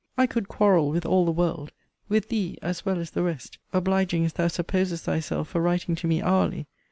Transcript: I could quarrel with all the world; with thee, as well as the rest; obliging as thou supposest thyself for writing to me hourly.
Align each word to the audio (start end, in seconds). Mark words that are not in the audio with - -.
I 0.17 0.25
could 0.25 0.47
quarrel 0.47 0.89
with 0.89 1.05
all 1.05 1.25
the 1.25 1.31
world; 1.31 1.73
with 2.09 2.29
thee, 2.29 2.57
as 2.63 2.83
well 2.83 2.97
as 2.97 3.11
the 3.11 3.21
rest; 3.21 3.59
obliging 3.71 4.25
as 4.25 4.33
thou 4.33 4.47
supposest 4.47 5.03
thyself 5.03 5.49
for 5.49 5.61
writing 5.61 5.93
to 5.93 6.07
me 6.07 6.23
hourly. 6.23 6.65